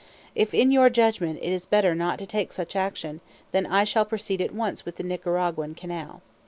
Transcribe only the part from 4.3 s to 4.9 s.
at once